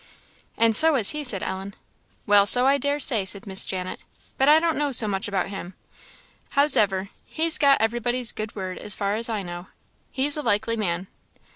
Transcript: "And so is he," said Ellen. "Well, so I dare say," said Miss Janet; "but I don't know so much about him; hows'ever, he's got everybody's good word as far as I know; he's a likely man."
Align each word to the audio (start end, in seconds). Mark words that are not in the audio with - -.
"And 0.57 0.75
so 0.75 0.95
is 0.95 1.11
he," 1.11 1.23
said 1.23 1.43
Ellen. 1.43 1.75
"Well, 2.25 2.47
so 2.47 2.65
I 2.65 2.79
dare 2.79 2.99
say," 2.99 3.23
said 3.23 3.45
Miss 3.45 3.67
Janet; 3.67 3.99
"but 4.35 4.49
I 4.49 4.57
don't 4.57 4.79
know 4.79 4.91
so 4.91 5.07
much 5.07 5.27
about 5.27 5.49
him; 5.49 5.75
hows'ever, 6.53 7.09
he's 7.23 7.59
got 7.59 7.79
everybody's 7.79 8.31
good 8.31 8.55
word 8.55 8.79
as 8.79 8.95
far 8.95 9.15
as 9.15 9.29
I 9.29 9.43
know; 9.43 9.67
he's 10.09 10.37
a 10.37 10.41
likely 10.41 10.75
man." 10.75 11.05